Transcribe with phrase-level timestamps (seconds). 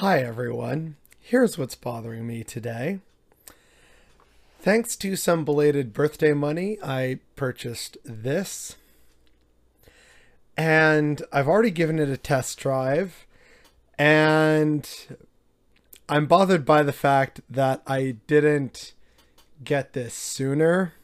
[0.00, 3.00] Hi everyone, here's what's bothering me today.
[4.58, 8.76] Thanks to some belated birthday money, I purchased this.
[10.56, 13.26] And I've already given it a test drive.
[13.98, 14.88] And
[16.08, 18.94] I'm bothered by the fact that I didn't
[19.62, 20.94] get this sooner.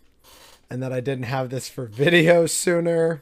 [0.71, 3.21] And that I didn't have this for video sooner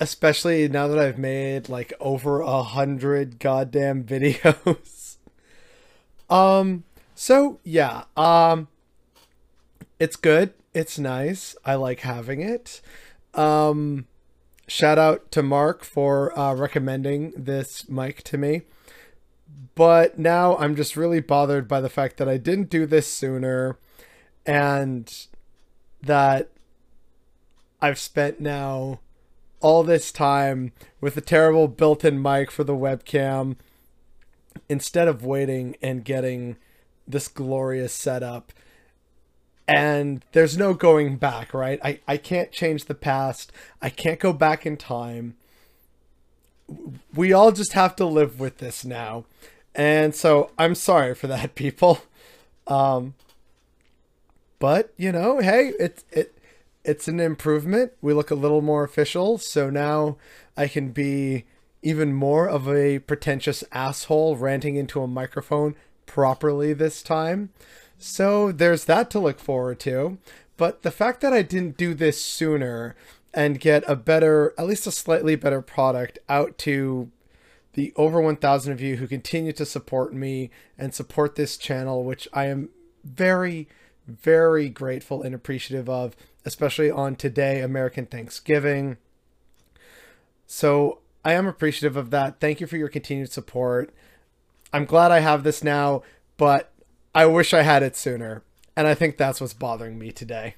[0.00, 5.16] especially now that I've made like over a hundred goddamn videos.
[6.30, 8.68] um, so yeah, um,
[9.98, 10.54] it's good.
[10.74, 11.56] It's nice.
[11.64, 12.80] I like having it.
[13.34, 14.06] Um,
[14.66, 18.62] shout out to Mark for uh, recommending this mic to me.
[19.74, 23.78] But now I'm just really bothered by the fact that I didn't do this sooner
[24.44, 25.26] and
[26.02, 26.50] that
[27.80, 29.00] I've spent now
[29.60, 33.56] all this time with a terrible built-in mic for the webcam
[34.68, 36.56] instead of waiting and getting
[37.06, 38.52] this glorious setup.
[39.66, 41.78] And there's no going back right?
[41.82, 43.52] I, I can't change the past.
[43.82, 45.36] I can't go back in time.
[47.14, 49.24] We all just have to live with this now.
[49.74, 52.00] And so i'm sorry for that people.
[52.66, 53.14] Um
[54.58, 56.37] but you know hey it's it
[56.84, 57.92] it's an improvement.
[58.00, 59.38] We look a little more official.
[59.38, 60.16] So now
[60.56, 61.44] I can be
[61.82, 67.50] even more of a pretentious asshole ranting into a microphone properly this time.
[67.98, 70.18] So there's that to look forward to.
[70.56, 72.96] But the fact that I didn't do this sooner
[73.32, 77.10] and get a better, at least a slightly better product out to
[77.74, 82.26] the over 1,000 of you who continue to support me and support this channel, which
[82.32, 82.70] I am
[83.04, 83.68] very,
[84.08, 86.16] very grateful and appreciative of
[86.48, 88.96] especially on today, American Thanksgiving.
[90.46, 92.40] So I am appreciative of that.
[92.40, 93.94] Thank you for your continued support.
[94.72, 96.02] I'm glad I have this now,
[96.38, 96.72] but
[97.14, 98.42] I wish I had it sooner.
[98.76, 100.54] And I think that's what's bothering me today.